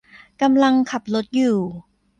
[0.41, 1.57] กำลังขับรถอยู่